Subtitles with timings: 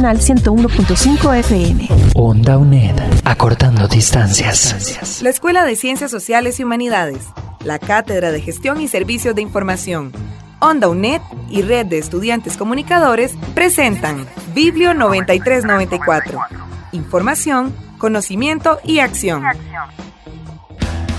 [0.00, 1.88] 101.5 FM.
[2.14, 2.96] Onda UNED.
[3.24, 5.20] Acortando distancias.
[5.22, 7.26] La Escuela de Ciencias Sociales y Humanidades
[7.64, 10.12] la Cátedra de Gestión y Servicios de Información,
[10.60, 16.40] Onda UNED y Red de Estudiantes Comunicadores presentan Biblio 9394.
[16.92, 19.42] Información, conocimiento y acción.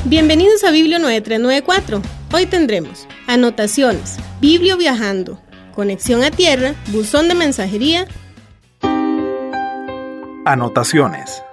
[0.06, 2.02] Bienvenidos a Biblio 9394.
[2.34, 5.40] Hoy tendremos anotaciones, Biblio viajando,
[5.74, 8.08] conexión a tierra, buzón de mensajería.
[10.46, 11.44] Anotaciones.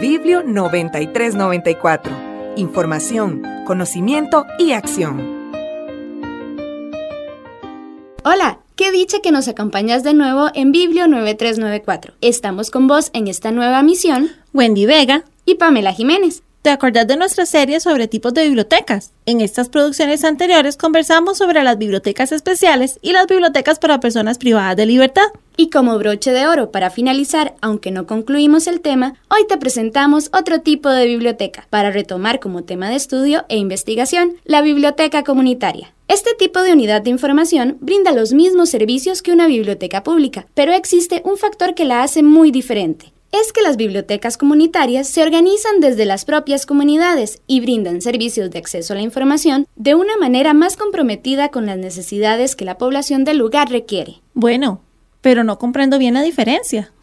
[0.00, 5.52] Biblio 9394 información, conocimiento y acción.
[8.24, 12.14] Hola, qué dicha que nos acompañas de nuevo en Biblio 9394.
[12.20, 16.42] Estamos con vos en esta nueva misión, Wendy Vega y Pamela Jiménez.
[16.64, 19.12] ¿Te acordás de nuestra serie sobre tipos de bibliotecas?
[19.26, 24.74] En estas producciones anteriores conversamos sobre las bibliotecas especiales y las bibliotecas para personas privadas
[24.74, 25.26] de libertad.
[25.58, 30.30] Y como broche de oro para finalizar, aunque no concluimos el tema, hoy te presentamos
[30.32, 35.92] otro tipo de biblioteca para retomar como tema de estudio e investigación, la biblioteca comunitaria.
[36.08, 40.72] Este tipo de unidad de información brinda los mismos servicios que una biblioteca pública, pero
[40.72, 45.80] existe un factor que la hace muy diferente es que las bibliotecas comunitarias se organizan
[45.80, 50.54] desde las propias comunidades y brindan servicios de acceso a la información de una manera
[50.54, 54.22] más comprometida con las necesidades que la población del lugar requiere.
[54.34, 54.82] Bueno,
[55.20, 56.93] pero no comprendo bien la diferencia.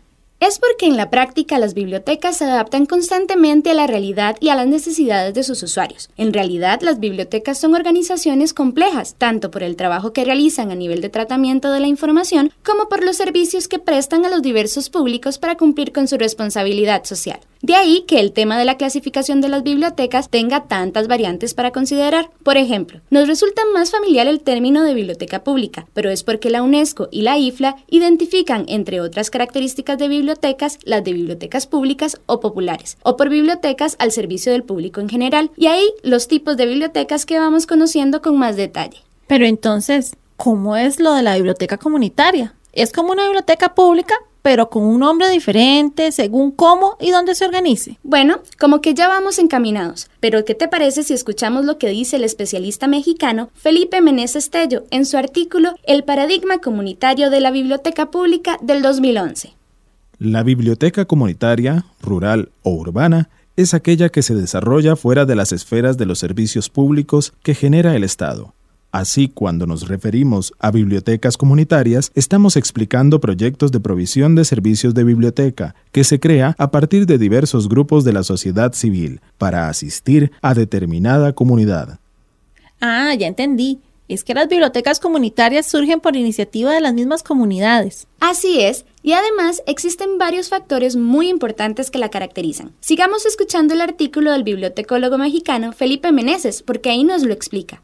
[0.42, 4.56] Es porque en la práctica las bibliotecas se adaptan constantemente a la realidad y a
[4.56, 6.10] las necesidades de sus usuarios.
[6.18, 11.00] En realidad, las bibliotecas son organizaciones complejas, tanto por el trabajo que realizan a nivel
[11.00, 15.38] de tratamiento de la información, como por los servicios que prestan a los diversos públicos
[15.38, 17.40] para cumplir con su responsabilidad social.
[17.62, 21.70] De ahí que el tema de la clasificación de las bibliotecas tenga tantas variantes para
[21.70, 22.32] considerar.
[22.42, 26.64] Por ejemplo, nos resulta más familiar el término de biblioteca pública, pero es porque la
[26.64, 32.40] UNESCO y la IFLA identifican, entre otras características de bibliotecas, las de bibliotecas públicas o
[32.40, 36.66] populares, o por bibliotecas al servicio del público en general, y ahí los tipos de
[36.66, 39.04] bibliotecas que vamos conociendo con más detalle.
[39.28, 42.56] Pero entonces, ¿cómo es lo de la biblioteca comunitaria?
[42.74, 47.46] ¿Es como una biblioteca pública, pero con un nombre diferente según cómo y dónde se
[47.46, 47.98] organice.
[48.04, 52.16] Bueno, como que ya vamos encaminados, pero ¿qué te parece si escuchamos lo que dice
[52.16, 58.12] el especialista mexicano Felipe Meneses Tello en su artículo El paradigma comunitario de la biblioteca
[58.12, 59.54] pública del 2011?
[60.20, 65.98] La biblioteca comunitaria, rural o urbana, es aquella que se desarrolla fuera de las esferas
[65.98, 68.54] de los servicios públicos que genera el Estado
[68.92, 75.06] Así, cuando nos referimos a bibliotecas comunitarias, estamos explicando proyectos de provisión de servicios de
[75.06, 80.34] biblioteca que se crea a partir de diversos grupos de la sociedad civil para asistir
[80.42, 82.00] a determinada comunidad.
[82.82, 83.80] Ah, ya entendí.
[84.10, 88.08] Es que las bibliotecas comunitarias surgen por iniciativa de las mismas comunidades.
[88.20, 92.74] Así es, y además existen varios factores muy importantes que la caracterizan.
[92.82, 97.82] Sigamos escuchando el artículo del bibliotecólogo mexicano Felipe Meneses, porque ahí nos lo explica.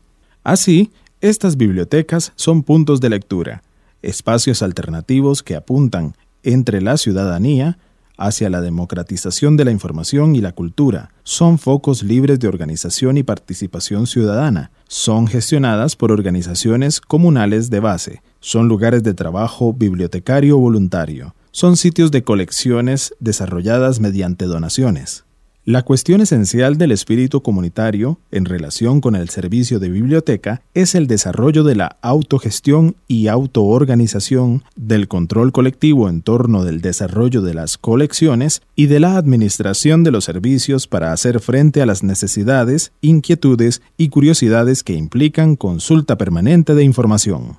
[0.48, 3.64] Así, estas bibliotecas son puntos de lectura,
[4.02, 7.78] espacios alternativos que apuntan entre la ciudadanía
[8.18, 11.12] hacia la democratización de la información y la cultura.
[11.24, 14.72] Son focos libres de organización y participación ciudadana.
[14.88, 18.22] Son gestionadas por organizaciones comunales de base.
[18.40, 21.36] Son lugares de trabajo bibliotecario voluntario.
[21.52, 25.27] Son sitios de colecciones desarrolladas mediante donaciones.
[25.70, 31.08] La cuestión esencial del espíritu comunitario en relación con el servicio de biblioteca es el
[31.08, 37.78] desarrollo de la autogestión y autoorganización, del control colectivo en torno del desarrollo de las
[37.78, 43.82] colecciones y de la administración de los servicios para hacer frente a las necesidades, inquietudes
[43.98, 47.58] y curiosidades que implican consulta permanente de información.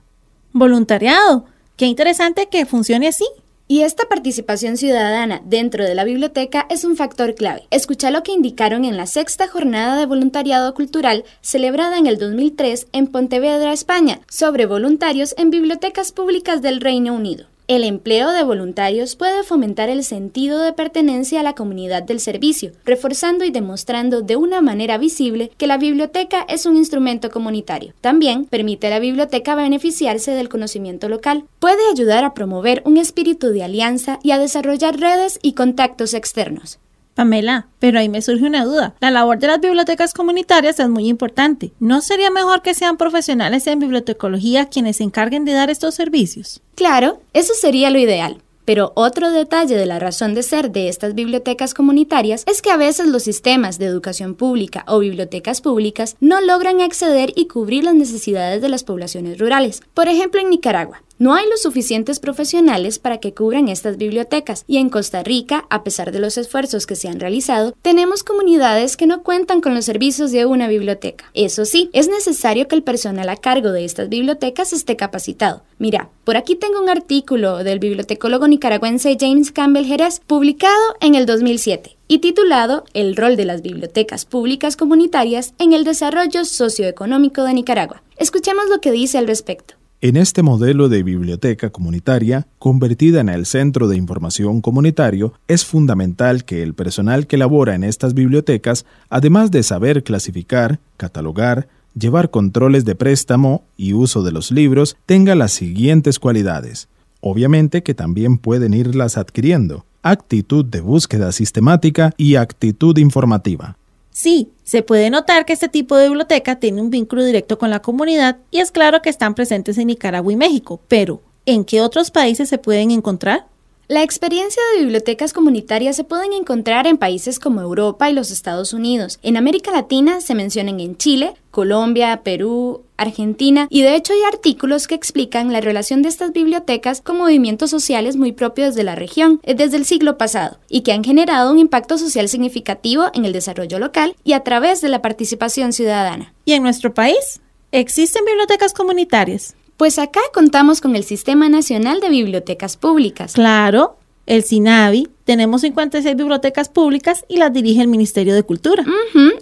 [0.55, 1.44] Voluntariado.
[1.76, 3.26] Qué interesante que funcione así.
[3.70, 7.67] Y esta participación ciudadana dentro de la biblioteca es un factor clave.
[7.70, 12.87] Escucha lo que indicaron en la sexta jornada de voluntariado cultural celebrada en el 2003
[12.93, 17.44] en Pontevedra, España, sobre voluntarios en bibliotecas públicas del Reino Unido.
[17.69, 22.73] El empleo de voluntarios puede fomentar el sentido de pertenencia a la comunidad del servicio,
[22.87, 27.93] reforzando y demostrando de una manera visible que la biblioteca es un instrumento comunitario.
[28.00, 31.44] También permite a la biblioteca beneficiarse del conocimiento local.
[31.59, 36.79] Puede ayudar a promover un espíritu de alianza y a desarrollar redes y contactos externos.
[37.19, 38.94] Pamela, pero ahí me surge una duda.
[39.00, 41.73] La labor de las bibliotecas comunitarias es muy importante.
[41.81, 46.62] ¿No sería mejor que sean profesionales en bibliotecología quienes se encarguen de dar estos servicios?
[46.76, 48.41] Claro, eso sería lo ideal.
[48.65, 52.76] Pero otro detalle de la razón de ser de estas bibliotecas comunitarias es que a
[52.76, 57.97] veces los sistemas de educación pública o bibliotecas públicas no logran acceder y cubrir las
[57.97, 59.82] necesidades de las poblaciones rurales.
[59.93, 64.76] Por ejemplo, en Nicaragua, no hay los suficientes profesionales para que cubran estas bibliotecas y
[64.76, 69.06] en Costa Rica, a pesar de los esfuerzos que se han realizado, tenemos comunidades que
[69.06, 71.31] no cuentan con los servicios de una biblioteca.
[71.35, 75.62] Eso sí, es necesario que el personal a cargo de estas bibliotecas esté capacitado.
[75.79, 81.26] Mira, por aquí tengo un artículo del bibliotecólogo nicaragüense James Campbell Jerez, publicado en el
[81.26, 87.55] 2007 y titulado El rol de las bibliotecas públicas comunitarias en el desarrollo socioeconómico de
[87.55, 88.03] Nicaragua.
[88.17, 89.77] Escuchemos lo que dice al respecto.
[90.00, 96.44] En este modelo de biblioteca comunitaria, convertida en el centro de información comunitario, es fundamental
[96.44, 101.66] que el personal que labora en estas bibliotecas, además de saber clasificar, catalogar,
[101.98, 106.86] llevar controles de préstamo y uso de los libros, tenga las siguientes cualidades.
[107.20, 109.84] Obviamente que también pueden irlas adquiriendo.
[110.04, 113.76] Actitud de búsqueda sistemática y actitud informativa.
[114.20, 117.82] Sí, se puede notar que este tipo de biblioteca tiene un vínculo directo con la
[117.82, 122.11] comunidad y es claro que están presentes en Nicaragua y México, pero ¿en qué otros
[122.11, 123.47] países se pueden encontrar?
[123.87, 128.73] La experiencia de bibliotecas comunitarias se pueden encontrar en países como Europa y los Estados
[128.73, 129.20] Unidos.
[129.23, 134.86] En América Latina se mencionan en Chile, Colombia, Perú, Argentina, y de hecho hay artículos
[134.86, 139.40] que explican la relación de estas bibliotecas con movimientos sociales muy propios de la región
[139.44, 143.32] eh, desde el siglo pasado y que han generado un impacto social significativo en el
[143.32, 146.34] desarrollo local y a través de la participación ciudadana.
[146.44, 147.40] ¿Y en nuestro país?
[147.72, 149.54] ¿Existen bibliotecas comunitarias?
[149.76, 153.34] Pues acá contamos con el Sistema Nacional de Bibliotecas Públicas.
[153.34, 153.96] Claro,
[154.26, 158.84] el SINAVI, tenemos 56 bibliotecas públicas y las dirige el Ministerio de Cultura.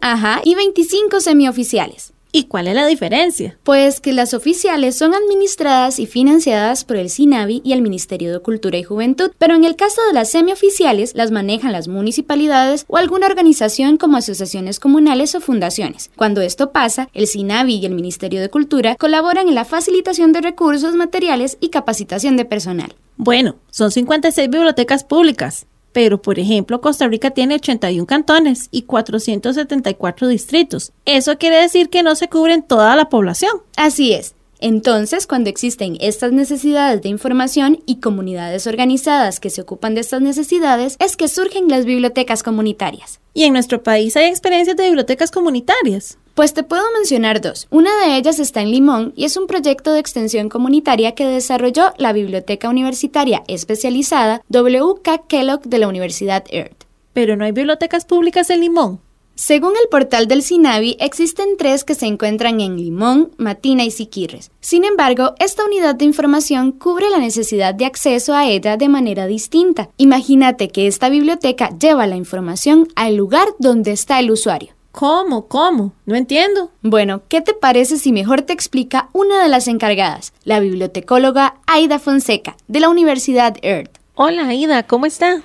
[0.00, 2.12] ajá, y 25 semioficiales.
[2.36, 3.56] ¿Y cuál es la diferencia?
[3.62, 8.40] Pues que las oficiales son administradas y financiadas por el SINAVI y el Ministerio de
[8.40, 12.98] Cultura y Juventud, pero en el caso de las semioficiales las manejan las municipalidades o
[12.98, 16.10] alguna organización como asociaciones comunales o fundaciones.
[16.14, 20.42] Cuando esto pasa, el SINAVI y el Ministerio de Cultura colaboran en la facilitación de
[20.42, 22.94] recursos materiales y capacitación de personal.
[23.16, 25.64] Bueno, son 56 bibliotecas públicas,
[25.96, 30.92] pero por ejemplo Costa Rica tiene 81 cantones y 474 distritos.
[31.06, 33.62] Eso quiere decir que no se cubren toda la población.
[33.78, 34.35] Así es.
[34.58, 40.22] Entonces, cuando existen estas necesidades de información y comunidades organizadas que se ocupan de estas
[40.22, 43.20] necesidades, es que surgen las bibliotecas comunitarias.
[43.34, 46.18] ¿Y en nuestro país hay experiencias de bibliotecas comunitarias?
[46.34, 47.66] Pues te puedo mencionar dos.
[47.70, 51.94] Una de ellas está en Limón y es un proyecto de extensión comunitaria que desarrolló
[51.96, 55.22] la Biblioteca Universitaria Especializada W.K.
[55.28, 56.84] Kellogg de la Universidad Earth.
[57.12, 59.00] Pero no hay bibliotecas públicas en Limón.
[59.38, 64.50] Según el portal del SINAVI, existen tres que se encuentran en Limón, Matina y Siquirres.
[64.60, 69.26] Sin embargo, esta unidad de información cubre la necesidad de acceso a ella de manera
[69.26, 69.90] distinta.
[69.98, 74.70] Imagínate que esta biblioteca lleva la información al lugar donde está el usuario.
[74.90, 75.48] ¿Cómo?
[75.48, 75.92] ¿Cómo?
[76.06, 76.70] No entiendo.
[76.80, 81.98] Bueno, ¿qué te parece si mejor te explica una de las encargadas, la bibliotecóloga Aida
[81.98, 83.98] Fonseca, de la Universidad Earth?
[84.14, 85.42] Hola Aida, ¿cómo está?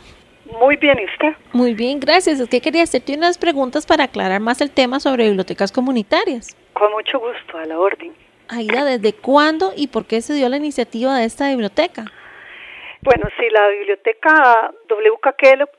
[0.59, 1.35] Muy bien, ¿y usted?
[1.53, 2.39] Muy bien, gracias.
[2.39, 6.55] Es que quería hacerte unas preguntas para aclarar más el tema sobre bibliotecas comunitarias.
[6.73, 8.13] Con mucho gusto, a la orden.
[8.49, 12.05] Aida, ¿desde cuándo y por qué se dio la iniciativa de esta biblioteca?
[13.01, 15.69] Bueno, sí, la biblioteca WK Kellogg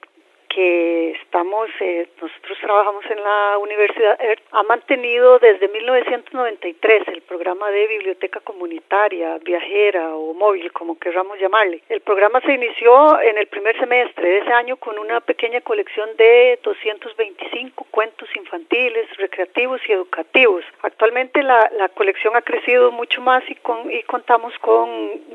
[0.54, 7.70] que estamos, eh, nosotros trabajamos en la Universidad ERT, ha mantenido desde 1993 el programa
[7.70, 11.82] de biblioteca comunitaria, viajera o móvil, como queramos llamarle.
[11.88, 16.08] El programa se inició en el primer semestre de ese año con una pequeña colección
[16.16, 20.64] de 225 cuentos infantiles, recreativos y educativos.
[20.82, 24.88] Actualmente la, la colección ha crecido mucho más y, con, y contamos con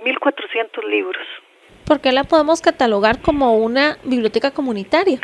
[0.03, 1.25] 1.400 libros.
[1.87, 5.19] ¿Por qué la podemos catalogar como una biblioteca comunitaria?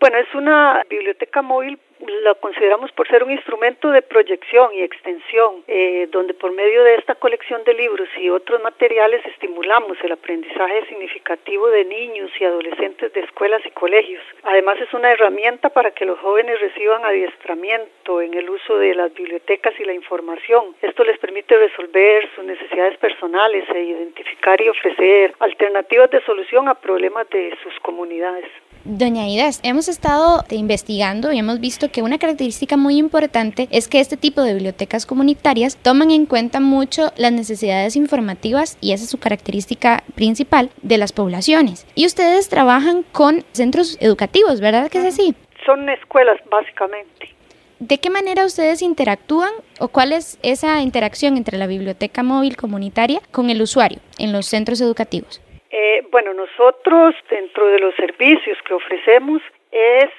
[0.00, 5.62] Bueno, es una biblioteca móvil lo consideramos por ser un instrumento de proyección y extensión,
[5.68, 10.86] eh, donde por medio de esta colección de libros y otros materiales estimulamos el aprendizaje
[10.86, 14.22] significativo de niños y adolescentes de escuelas y colegios.
[14.42, 19.12] Además es una herramienta para que los jóvenes reciban adiestramiento en el uso de las
[19.14, 20.74] bibliotecas y la información.
[20.82, 26.74] Esto les permite resolver sus necesidades personales e identificar y ofrecer alternativas de solución a
[26.74, 28.46] problemas de sus comunidades.
[28.84, 34.00] Doña Idas, hemos estado investigando y hemos visto que una característica muy importante es que
[34.00, 39.10] este tipo de bibliotecas comunitarias toman en cuenta mucho las necesidades informativas y esa es
[39.10, 41.86] su característica principal de las poblaciones.
[41.94, 45.36] Y ustedes trabajan con centros educativos, ¿verdad que es así?
[45.64, 47.36] Son escuelas básicamente.
[47.78, 53.20] ¿De qué manera ustedes interactúan o cuál es esa interacción entre la biblioteca móvil comunitaria
[53.30, 55.40] con el usuario en los centros educativos?
[55.72, 60.10] Eh, bueno, nosotros dentro de los servicios que ofrecemos es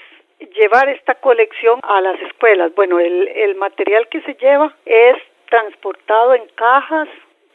[0.55, 2.73] llevar esta colección a las escuelas.
[2.73, 5.15] Bueno, el, el material que se lleva es
[5.49, 7.07] transportado en cajas,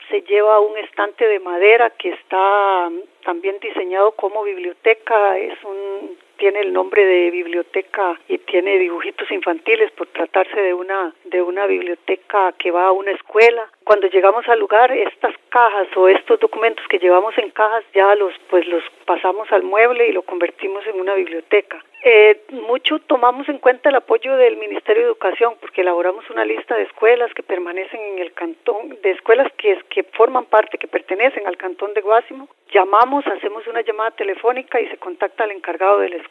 [0.08, 2.88] se lleva a un estante de madera que está
[3.24, 9.90] también diseñado como biblioteca, es un tiene el nombre de biblioteca y tiene dibujitos infantiles
[9.92, 13.68] por tratarse de una de una biblioteca que va a una escuela.
[13.84, 18.32] Cuando llegamos al lugar, estas cajas o estos documentos que llevamos en cajas ya los
[18.48, 21.82] pues los pasamos al mueble y lo convertimos en una biblioteca.
[22.04, 26.76] Eh, mucho tomamos en cuenta el apoyo del Ministerio de Educación porque elaboramos una lista
[26.76, 31.46] de escuelas que permanecen en el cantón, de escuelas que, que forman parte, que pertenecen
[31.46, 32.48] al cantón de Guásimo.
[32.72, 36.27] Llamamos, hacemos una llamada telefónica y se contacta al encargado de la escuela,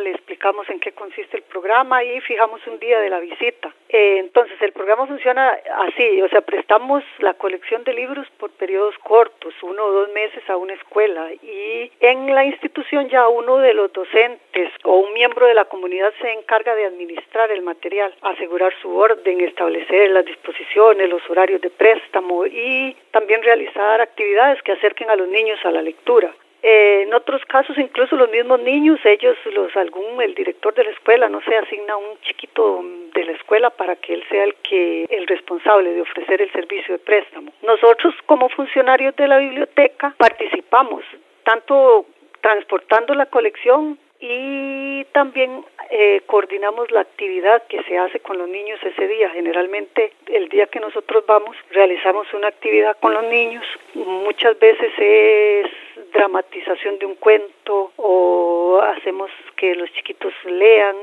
[0.00, 3.72] le explicamos en qué consiste el programa y fijamos un día de la visita.
[3.88, 5.48] Eh, entonces, el programa funciona
[5.86, 10.48] así, o sea, prestamos la colección de libros por periodos cortos, uno o dos meses
[10.48, 15.46] a una escuela y en la institución ya uno de los docentes o un miembro
[15.46, 21.08] de la comunidad se encarga de administrar el material, asegurar su orden, establecer las disposiciones,
[21.08, 25.82] los horarios de préstamo y también realizar actividades que acerquen a los niños a la
[25.82, 26.32] lectura.
[26.62, 30.90] Eh, en otros casos, incluso los mismos niños, ellos, los algún, el director de la
[30.90, 35.04] escuela, no se asigna un chiquito de la escuela para que él sea el que,
[35.04, 37.52] el responsable de ofrecer el servicio de préstamo.
[37.62, 41.02] Nosotros, como funcionarios de la biblioteca, participamos
[41.44, 42.06] tanto
[42.40, 48.78] transportando la colección y también eh, coordinamos la actividad que se hace con los niños
[48.82, 49.30] ese día.
[49.30, 53.64] Generalmente el día que nosotros vamos realizamos una actividad con los niños.
[53.94, 55.66] Muchas veces es
[56.12, 60.96] dramatización de un cuento o hacemos que los chiquitos lean,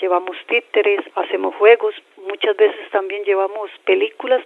[0.00, 1.94] llevamos títeres, hacemos juegos.
[2.26, 4.44] Muchas veces también llevamos películas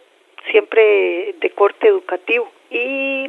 [0.50, 2.48] siempre de corte educativo.
[2.70, 3.26] Y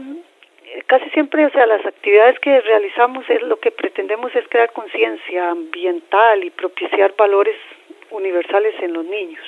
[0.87, 5.49] casi siempre, o sea, las actividades que realizamos es lo que pretendemos es crear conciencia
[5.49, 7.55] ambiental y propiciar valores
[8.11, 9.43] universales en los niños.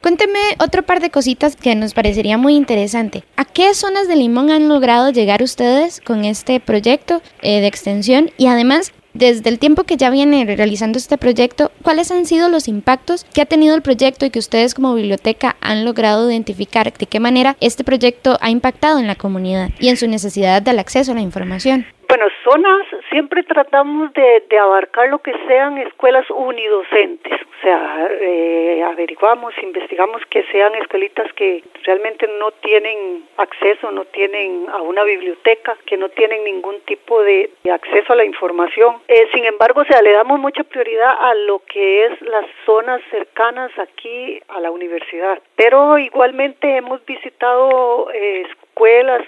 [0.00, 3.24] Cuénteme otro par de cositas que nos parecería muy interesante.
[3.36, 8.30] ¿A qué zonas de Limón han logrado llegar ustedes con este proyecto eh, de extensión?
[8.38, 12.68] Y además, desde el tiempo que ya viene realizando este proyecto, ¿cuáles han sido los
[12.68, 16.92] impactos que ha tenido el proyecto y que ustedes como biblioteca han logrado identificar?
[16.96, 20.78] ¿De qué manera este proyecto ha impactado en la comunidad y en su necesidad del
[20.78, 21.86] acceso a la información?
[22.08, 29.52] Bueno, zonas siempre tratamos de, abarcar lo que sean escuelas unidocentes, o sea, eh, averiguamos,
[29.62, 35.98] investigamos que sean escuelitas que realmente no tienen acceso, no tienen a una biblioteca, que
[35.98, 38.96] no tienen ningún tipo de, acceso a la información.
[39.06, 43.02] Eh, sin embargo, o sea, le damos mucha prioridad a lo que es las zonas
[43.10, 49.26] cercanas aquí a la universidad, pero igualmente hemos visitado eh, escuelas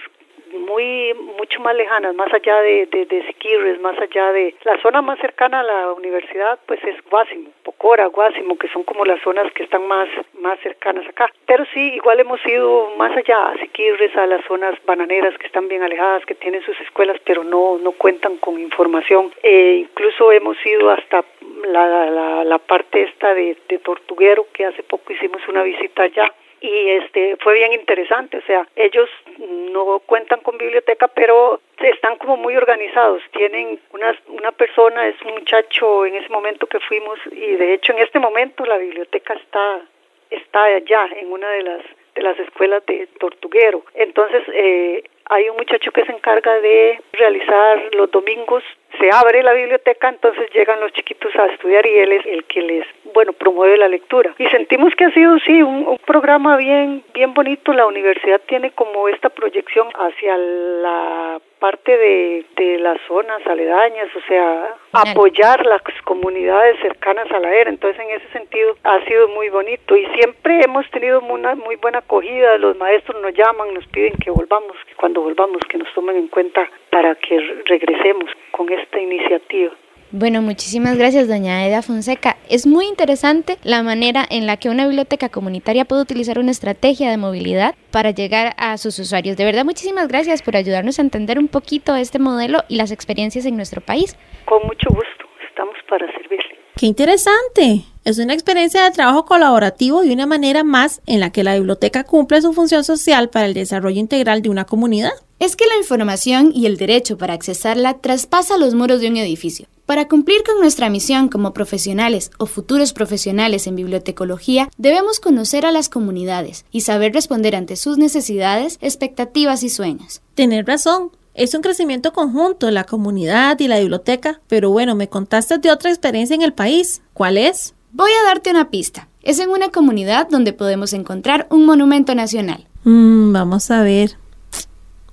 [0.53, 5.01] muy mucho más lejanas, más allá de, de, de Siquirres, más allá de la zona
[5.01, 9.51] más cercana a la universidad, pues es Guásimo, Pocora, Guásimo, que son como las zonas
[9.53, 11.29] que están más más cercanas acá.
[11.45, 15.67] Pero sí, igual hemos ido más allá a Siquirres, a las zonas bananeras que están
[15.67, 19.31] bien alejadas, que tienen sus escuelas, pero no no cuentan con información.
[19.43, 21.23] E incluso hemos ido hasta
[21.65, 26.31] la, la, la parte esta de, de Tortuguero, que hace poco hicimos una visita allá
[26.61, 32.37] y este fue bien interesante, o sea, ellos no cuentan con biblioteca, pero están como
[32.37, 37.55] muy organizados, tienen una, una persona, es un muchacho en ese momento que fuimos y
[37.55, 39.81] de hecho en este momento la biblioteca está
[40.29, 41.81] está allá en una de las
[42.15, 43.83] de las escuelas de Tortuguero.
[43.93, 48.63] Entonces, eh, hay un muchacho que se encarga de realizar los domingos,
[48.99, 52.61] se abre la biblioteca, entonces llegan los chiquitos a estudiar y él es el que
[52.61, 54.33] les, bueno, promueve la lectura.
[54.37, 57.73] Y sentimos que ha sido, sí, un, un programa bien, bien bonito.
[57.73, 64.21] La universidad tiene como esta proyección hacia la parte de, de las zonas aledañas, o
[64.27, 67.69] sea, apoyar las comunidades cercanas a la era.
[67.69, 71.99] Entonces, en ese sentido, ha sido muy bonito y siempre hemos tenido una muy buena
[71.99, 72.57] acogida.
[72.57, 76.27] Los maestros nos llaman, nos piden que volvamos, que cuando volvamos, que nos tomen en
[76.29, 79.73] cuenta para que regresemos con esta iniciativa.
[80.11, 82.37] Bueno, muchísimas gracias, doña Eda Fonseca.
[82.49, 87.09] Es muy interesante la manera en la que una biblioteca comunitaria puede utilizar una estrategia
[87.09, 89.35] de movilidad para llegar a sus usuarios.
[89.35, 93.45] De verdad, muchísimas gracias por ayudarnos a entender un poquito este modelo y las experiencias
[93.45, 94.17] en nuestro país.
[94.45, 96.40] Con mucho gusto, estamos para servirle.
[96.81, 97.85] ¡Qué interesante!
[98.05, 102.05] Es una experiencia de trabajo colaborativo y una manera más en la que la biblioteca
[102.05, 105.11] cumple su función social para el desarrollo integral de una comunidad.
[105.37, 109.67] Es que la información y el derecho para accesarla traspasa los muros de un edificio.
[109.85, 115.71] Para cumplir con nuestra misión como profesionales o futuros profesionales en bibliotecología, debemos conocer a
[115.71, 120.21] las comunidades y saber responder ante sus necesidades, expectativas y sueños.
[120.33, 121.11] Tener razón.
[121.33, 125.89] Es un crecimiento conjunto, la comunidad y la biblioteca, pero bueno, me contaste de otra
[125.89, 127.01] experiencia en el país.
[127.13, 127.73] ¿Cuál es?
[127.93, 129.07] Voy a darte una pista.
[129.21, 132.67] Es en una comunidad donde podemos encontrar un monumento nacional.
[132.83, 134.17] Mm, vamos a ver.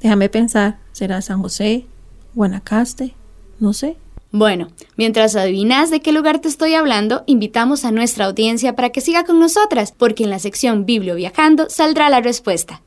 [0.01, 0.79] Déjame pensar.
[0.93, 1.87] ¿Será San José?
[2.35, 3.15] ¿Guanacaste?
[3.61, 3.97] No sé.
[4.31, 9.01] Bueno, mientras adivinas de qué lugar te estoy hablando, invitamos a nuestra audiencia para que
[9.01, 12.83] siga con nosotras, porque en la sección Biblio Viajando saldrá la respuesta.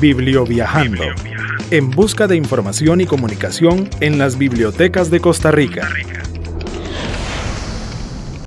[0.00, 1.02] Biblio Viajando.
[1.72, 5.88] En busca de información y comunicación en las bibliotecas de Costa Rica.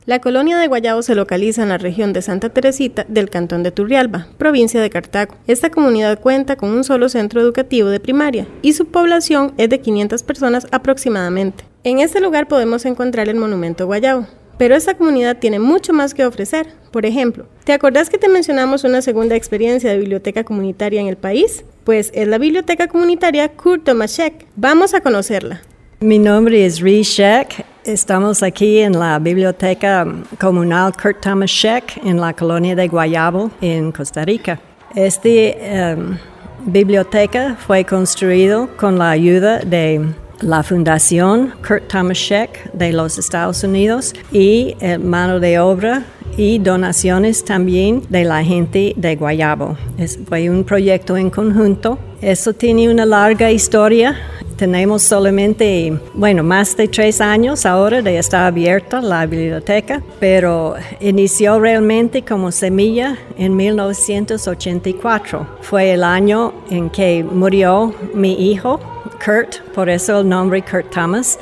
[0.05, 3.71] La colonia de Guayabo se localiza en la región de Santa Teresita del cantón de
[3.71, 5.35] Turrialba, provincia de Cartago.
[5.45, 9.81] Esta comunidad cuenta con un solo centro educativo de primaria y su población es de
[9.81, 11.65] 500 personas aproximadamente.
[11.83, 14.25] En este lugar podemos encontrar el monumento Guayabo.
[14.57, 16.67] Pero esta comunidad tiene mucho más que ofrecer.
[16.91, 21.15] Por ejemplo, ¿te acordás que te mencionamos una segunda experiencia de biblioteca comunitaria en el
[21.15, 21.63] país?
[21.85, 24.45] Pues es la biblioteca comunitaria Kurt Tomaszek.
[24.57, 25.61] Vamos a conocerla.
[26.01, 27.65] Mi nombre es Ree Sheck.
[27.85, 30.05] Estamos aquí en la Biblioteca
[30.39, 34.59] Comunal Kurt Tomaszek en la colonia de Guayabo, en Costa Rica.
[34.93, 36.17] Esta em,
[36.65, 44.13] biblioteca fue construida con la ayuda de la Fundación Kurt Tomaszek de los Estados Unidos
[44.31, 46.03] y eh, mano de obra
[46.37, 49.77] y donaciones también de la gente de Guayabo.
[49.97, 51.99] Es, fue un proyecto en conjunto.
[52.21, 54.17] Eso tiene una larga historia.
[54.55, 61.59] Tenemos solamente, bueno, más de tres años ahora de estar abierta la biblioteca, pero inició
[61.59, 65.47] realmente como semilla en 1984.
[65.61, 68.79] Fue el año en que murió mi hijo,
[69.23, 71.37] Kurt, por eso el nombre Kurt Thomas.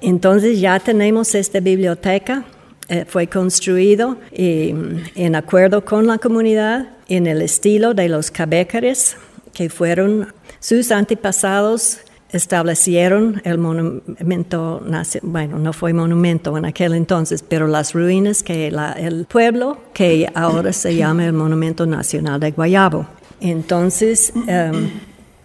[0.00, 2.44] Entonces ya tenemos esta biblioteca
[2.88, 4.74] eh, fue construido eh,
[5.14, 9.16] en acuerdo con la comunidad en el estilo de los cabécares
[9.54, 10.28] que fueron
[10.60, 14.82] sus antepasados establecieron el monumento,
[15.22, 20.72] bueno, no fue monumento en aquel entonces, pero las ruinas que el pueblo que ahora
[20.72, 23.06] se llama el Monumento Nacional de Guayabo.
[23.40, 24.90] Entonces, em,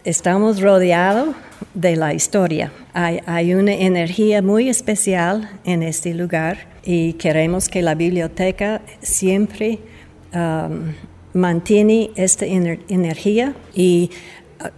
[0.09, 1.35] estamos rodeados
[1.73, 2.71] de la historia.
[2.93, 9.79] Hay, una energía muy especial en este lugar y queremos que la biblioteca siempre
[10.33, 10.93] um,
[11.33, 14.09] mantiene esta energía y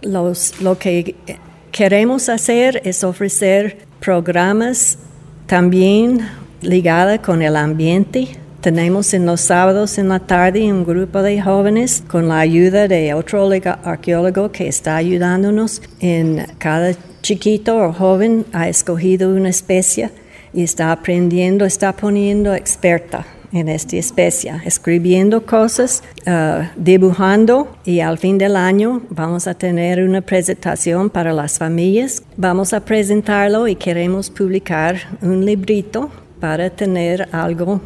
[0.04, 1.16] uh, lo que
[1.70, 4.98] queremos hacer es ofrecer programas
[5.46, 6.28] también
[6.60, 8.28] ligados con el ambiente.
[8.62, 13.12] Tenemos en los sábados en la tarde un grupo de jóvenes con la ayuda de
[13.12, 13.50] otro
[13.82, 20.10] arqueólogo que está ayudándonos en cada chiquito o joven ha escogido una especie
[20.54, 28.16] y está aprendiendo, está poniendo experta en esta especie, escribiendo cosas, uh, dibujando y al
[28.16, 32.22] fin del año vamos a tener una presentación para las familias.
[32.36, 36.10] Vamos a presentarlo y queremos publicar un librito
[36.42, 37.80] para tener algo,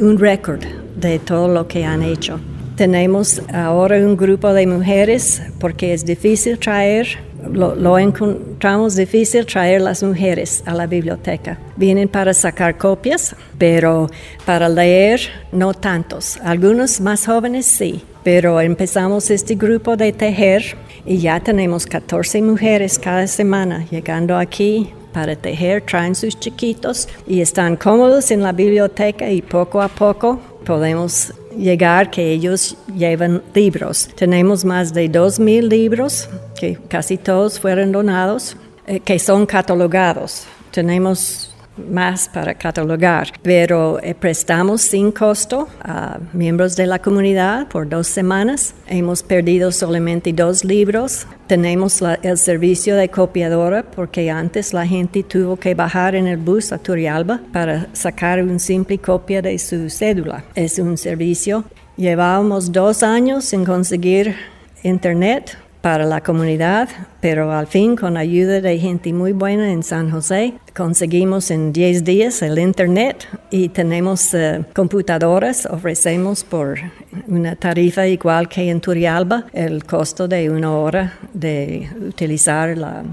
[0.00, 0.62] un récord
[0.96, 2.40] de todo lo que han hecho.
[2.76, 10.02] Tenemos ahora un grupo de mujeres porque es difícil traer lo, encontramos difícil traer las
[10.02, 11.58] mujeres a la biblioteca.
[11.76, 14.10] Vienen para sacar copias, pero
[14.44, 15.20] para leer
[15.52, 16.38] no tantos.
[16.42, 22.98] Algunos más jóvenes sí, pero empezamos este grupo de tejer y ya tenemos 14 mujeres
[22.98, 29.30] cada semana llegando aquí para tejer, traen sus chiquitos y están cómodos en la biblioteca
[29.30, 34.08] y poco a poco podemos llegar que ellos llevan libros.
[34.14, 40.46] Tenemos más de 2.000 libros, que casi todos fueron donados, eh, que son catalogados.
[40.70, 41.49] Tenemos
[41.90, 48.06] más para catalogar, pero eh, prestamos sin costo a miembros de la comunidad por dos
[48.06, 48.74] semanas.
[48.86, 51.26] Hemos perdido solamente dos libros.
[51.46, 56.72] Tenemos el servicio de copiadora porque antes la gente tuvo que bajar en el bus
[56.72, 60.44] a Turrialba para sacar una simple copia de su cédula.
[60.54, 61.64] Es un servicio.
[61.96, 64.36] Llevábamos dos años en conseguir
[64.82, 66.88] internet para la comunidad,
[67.20, 72.04] pero al fin con ayuda de gente muy buena en San José conseguimos en 10
[72.04, 76.78] días el Internet y tenemos eh, computadoras, ofrecemos por
[77.26, 83.04] una tarifa igual que en Turialba el costo de una hora de utilizar la,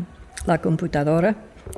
[0.62, 1.36] computadora.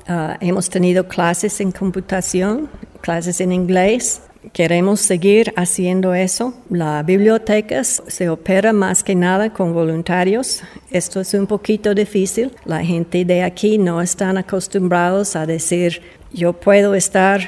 [0.08, 2.70] Ah, hemos tenido clases en computación,
[3.02, 4.22] clases en inglés,
[4.54, 6.54] Queremos seguir haciendo eso.
[6.70, 10.62] La biblioteca se opera más que nada con voluntarios.
[10.92, 12.52] Esto es un poquito difícil.
[12.64, 17.42] La gente de aquí no están acostumbrados a decir, yo puedo estar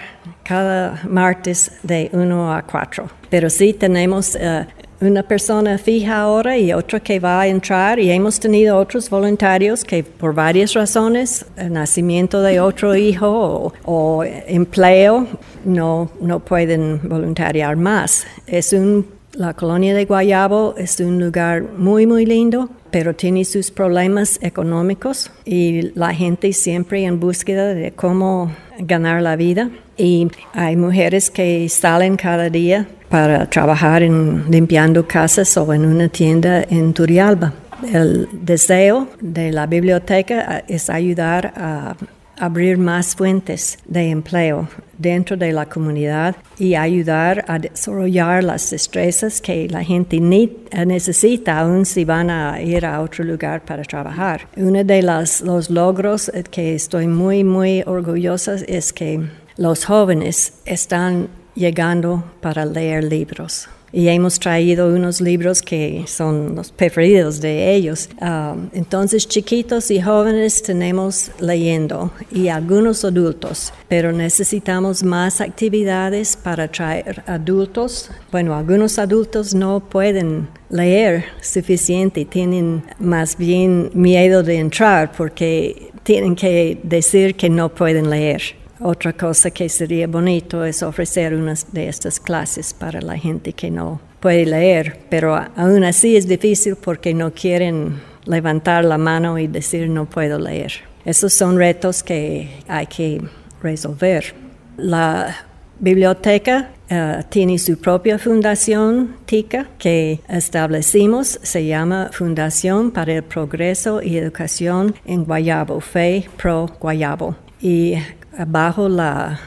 [0.44, 3.10] cada martes de 1 a 4.
[3.30, 4.68] Pero sí tenemos eh,
[5.02, 9.84] una persona fija ahora y otra que va a entrar y hemos tenido otros voluntarios
[9.84, 15.28] que por varias razones, el nacimiento de otro hijo o, empleo,
[15.66, 18.26] no, no pueden voluntariar más.
[18.46, 23.72] Es un, la colonia de Guayabo es un lugar muy, muy lindo, pero tiene sus
[23.72, 29.72] problemas económicos y la gente siempre en búsqueda de cómo ganar la vida.
[29.98, 36.08] Y hay mujeres que salen cada día para trabajar en limpiando casas o en una
[36.08, 37.54] tienda en Turialba.
[37.93, 41.95] El deseo de la biblioteca es ayudar a
[42.38, 49.41] abrir más fuentes de empleo dentro de la comunidad y ayudar a desarrollar las destrezas
[49.41, 54.47] que la gente necesita aun si van a ir a otro lugar para trabajar.
[54.56, 59.19] Uno de los, los logros que estoy muy, muy orgullosa es que
[59.58, 63.68] los jóvenes están llegando para leer libros.
[63.94, 68.10] Y hemos traído unos libros que son los preferidos de ellos.
[68.22, 76.70] Um, entonces, chiquitos y jóvenes tenemos leyendo y algunos adultos, pero necesitamos más actividades para
[76.70, 78.10] traer adultos.
[78.32, 86.36] Bueno, algunos adultos no pueden leer suficiente, tienen más bien miedo de entrar porque tienen
[86.36, 88.61] que decir que no pueden leer.
[88.84, 93.70] Otra cosa que sería bonito es ofrecer unas de estas clases para la gente que
[93.70, 99.46] no puede leer, pero aún así es difícil porque no quieren levantar la mano y
[99.46, 100.74] decir no puedo leer.
[101.06, 103.22] Esos son retos que hay que
[103.62, 104.34] resolver.
[104.78, 105.36] La
[105.80, 114.02] biblioteca eh, tiene su propia fundación TICA que establecimos, se llama Fundación para el Progreso
[114.02, 117.36] y Educación en Guayabo, FE Pro Guayabo.
[117.62, 117.96] Y
[118.38, 119.39] bajo la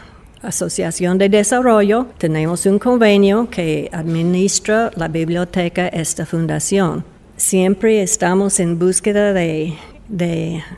[0.44, 7.03] Asociación de Desarrollo tenemos un convenio que administra la biblioteca esta fundación.
[7.37, 9.75] Siempre estamos en búsqueda de,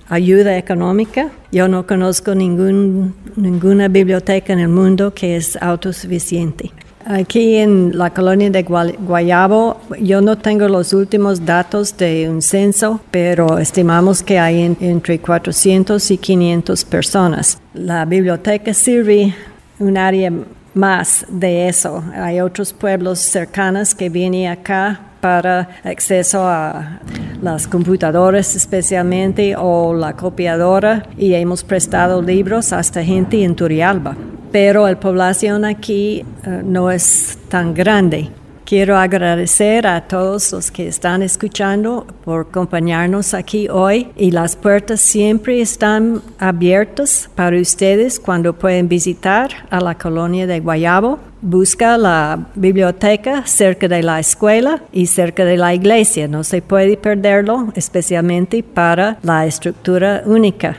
[0.09, 1.33] ayuda económica.
[1.51, 6.71] Yo no conozco ninguna biblioteca en el mundo que es autosuficiente.
[7.09, 12.99] Aquí en la colonia de Guayabo, yo no tengo los últimos datos de un censo,
[13.13, 17.61] pero estimamos que hay entre 400 y 500 personas.
[17.75, 19.33] La biblioteca sirve
[19.79, 20.33] un área
[20.75, 22.03] más de eso.
[22.13, 26.99] Hay otros pueblos cercanos que vienen acá para acceso a
[27.41, 34.17] las computadoras especialmente o la copiadora y hemos prestado libros hasta gente en Turialba
[34.51, 38.31] pero la población aquí eh, no es tan grande.
[38.67, 45.01] Quiero agradecer a todos los que están escuchando por acompañarnos aquí hoy y las puertas
[45.01, 51.21] siempre están abiertas para ustedes cuando pueden visitar a la colonia de Guayabo.
[51.41, 56.27] Busca la biblioteca cerca de la escuela y cerca de la iglesia.
[56.27, 60.79] No se puede perderlo, especialmente para la estructura única.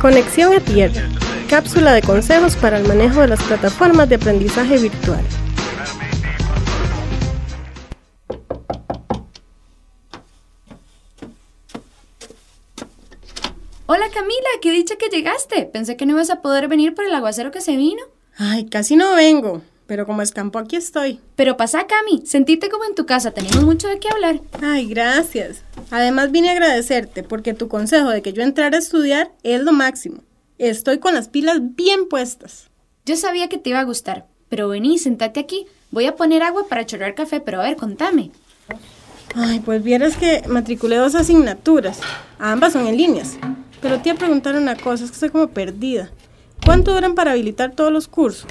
[0.00, 1.08] Conexión a Tierra.
[1.48, 5.24] Cápsula de consejos para el manejo de las plataformas de aprendizaje virtual.
[13.86, 15.64] Hola Camila, qué dicha que llegaste.
[15.64, 18.02] Pensé que no ibas a poder venir por el aguacero que se vino.
[18.36, 21.20] Ay, casi no vengo, pero como escampo aquí estoy.
[21.36, 24.40] Pero pasa, Cami, sentite como en tu casa, tenemos mucho de qué hablar.
[24.62, 25.62] Ay, gracias.
[25.90, 29.72] Además vine a agradecerte porque tu consejo de que yo entrara a estudiar es lo
[29.72, 30.22] máximo.
[30.58, 32.70] Estoy con las pilas bien puestas.
[33.04, 35.66] Yo sabía que te iba a gustar, pero vení, sentate aquí.
[35.90, 38.30] Voy a poner agua para chorrear café, pero a ver, contame.
[39.34, 42.00] Ay, pues vieras que matriculé dos asignaturas.
[42.38, 43.36] Ambas son en líneas.
[43.80, 46.10] Pero te iba a preguntar una cosa, es que estoy como perdida.
[46.64, 48.50] ¿Cuánto duran para habilitar todos los cursos?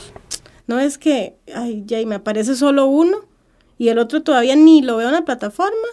[0.68, 3.20] No es que, ay, ya, y me aparece solo uno
[3.78, 5.88] y el otro todavía ni lo veo en la plataforma.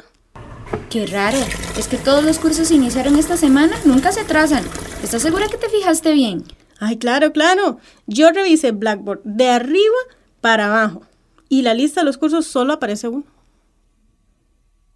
[0.89, 1.39] Qué raro.
[1.77, 4.65] Es que todos los cursos se iniciaron esta semana, nunca se atrasan.
[5.03, 6.45] ¿Estás segura que te fijaste bien?
[6.81, 7.79] Ay, claro, claro.
[8.07, 9.97] Yo revisé Blackboard de arriba
[10.41, 11.03] para abajo
[11.49, 13.25] y la lista de los cursos solo aparece uno.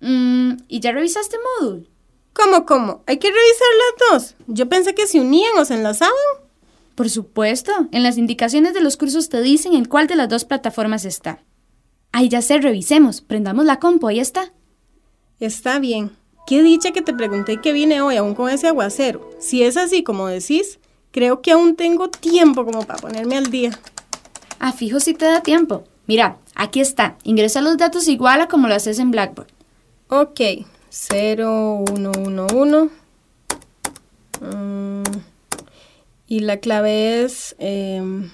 [0.00, 1.88] Mm, ¿Y ya revisaste Moodle?
[2.32, 3.02] ¿Cómo, cómo?
[3.06, 4.34] Hay que revisar las dos.
[4.46, 6.14] Yo pensé que se unían o se enlazaban.
[6.96, 7.70] Por supuesto.
[7.92, 11.44] En las indicaciones de los cursos te dicen en cuál de las dos plataformas está.
[12.10, 13.20] Ay, ya sé, revisemos.
[13.20, 14.52] Prendamos la compu, ahí está.
[15.38, 16.10] Está bien.
[16.46, 19.28] Qué dicha que te pregunté qué viene hoy aún con ese aguacero.
[19.38, 20.78] Si es así como decís,
[21.10, 23.78] creo que aún tengo tiempo como para ponerme al día.
[24.58, 25.84] Ah, fijo si te da tiempo.
[26.06, 27.18] Mira, aquí está.
[27.24, 29.48] Ingresa los datos igual a como lo haces en Blackboard.
[30.08, 30.40] Ok,
[30.88, 32.90] 0, 1, 1, 1.
[36.26, 37.54] Y la clave es...
[37.58, 38.30] em,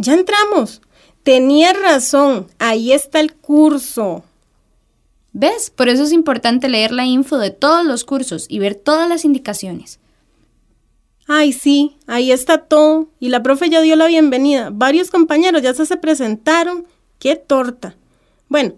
[0.00, 0.80] Ya entramos.
[1.22, 2.46] Tenía razón.
[2.58, 4.24] Ahí está el curso.
[5.32, 5.70] ¿Ves?
[5.70, 9.24] Por eso es importante leer la info de todos los cursos y ver todas las
[9.24, 10.00] indicaciones.
[11.28, 13.10] Ay, sí, ahí está todo.
[13.20, 14.70] Y la profe ya dio la bienvenida.
[14.72, 16.86] Varios compañeros ya se, se presentaron.
[17.18, 17.94] ¡Qué torta!
[18.48, 18.72] Bueno,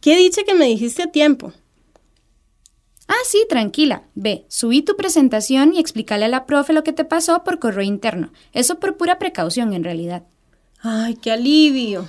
[0.00, 1.52] qué dicha que me dijiste a tiempo.
[3.08, 4.02] Ah, sí, tranquila.
[4.14, 7.84] Ve, subí tu presentación y explícale a la profe lo que te pasó por correo
[7.84, 8.32] interno.
[8.52, 10.24] Eso por pura precaución, en realidad.
[10.80, 12.08] Ay, qué alivio.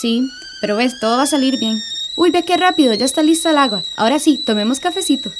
[0.00, 0.28] Sí,
[0.60, 1.76] pero ves, todo va a salir bien.
[2.16, 3.82] Uy, ve qué rápido, ya está lista el agua.
[3.96, 5.30] Ahora sí, tomemos cafecito.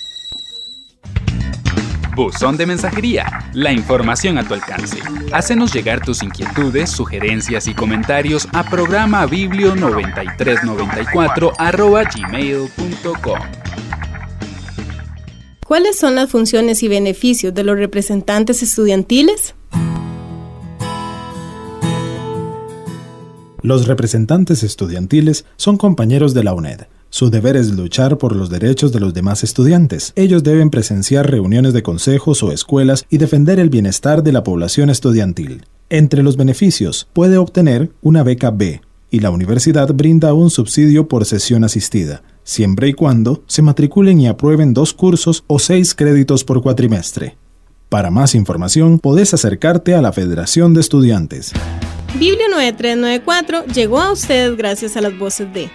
[2.14, 4.98] Buzón de mensajería, la información a tu alcance.
[5.32, 13.38] Hácenos llegar tus inquietudes, sugerencias y comentarios a programa biblio9394 arroba gmail.com.
[15.68, 19.54] ¿Cuáles son las funciones y beneficios de los representantes estudiantiles?
[23.60, 26.86] Los representantes estudiantiles son compañeros de la UNED.
[27.10, 30.14] Su deber es luchar por los derechos de los demás estudiantes.
[30.16, 34.88] Ellos deben presenciar reuniones de consejos o escuelas y defender el bienestar de la población
[34.88, 35.66] estudiantil.
[35.90, 41.26] Entre los beneficios, puede obtener una beca B y la universidad brinda un subsidio por
[41.26, 46.62] sesión asistida, siempre y cuando se matriculen y aprueben dos cursos o seis créditos por
[46.62, 47.36] cuatrimestre.
[47.90, 51.52] Para más información, podés acercarte a la Federación de Estudiantes.
[52.14, 55.70] Biblio 9394 llegó a ustedes gracias a las voces de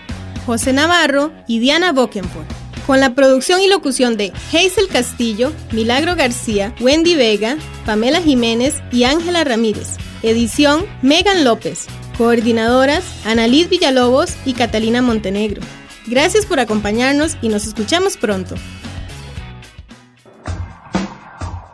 [0.48, 2.48] José Navarro y Diana Bokenford.
[2.88, 9.04] Con la producción y locución de Hazel Castillo, Milagro García, Wendy Vega, Pamela Jiménez y
[9.04, 9.98] Ángela Ramírez.
[10.24, 11.86] Edición Megan López.
[12.18, 15.62] Coordinadoras Annalise Villalobos y Catalina Montenegro.
[16.06, 18.56] Gracias por acompañarnos y nos escuchamos pronto.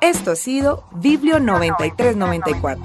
[0.02, 2.84] Esto ha sido Biblio 9394.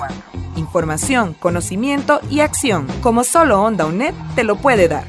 [0.56, 5.04] Información, conocimiento y acción, como solo Onda UNED te lo puede dar.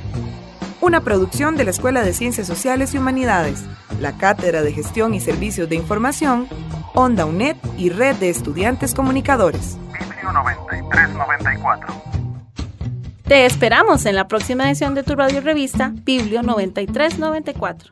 [0.81, 3.63] Una producción de la Escuela de Ciencias Sociales y Humanidades,
[3.99, 6.47] la Cátedra de Gestión y Servicios de Información,
[6.93, 9.77] Onda UNED y Red de Estudiantes Comunicadores.
[9.93, 12.14] Biblio 9394.
[13.27, 17.91] Te esperamos en la próxima edición de tu radio revista Biblio 9394.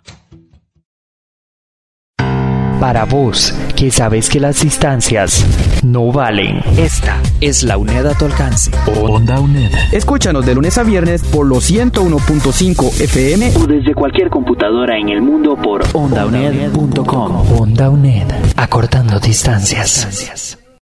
[2.80, 5.44] Para vos, que sabes que las distancias
[5.84, 6.62] no valen.
[6.78, 8.72] Esta es la UNED a tu alcance.
[9.02, 9.72] Onda UNED.
[9.92, 15.22] Escúchanos de lunes a viernes por los 101.5 FM O desde cualquier computadora en el
[15.22, 17.60] mundo por ondauned.com.
[17.60, 18.28] Onda UNED.
[18.58, 20.60] Acortando distancias.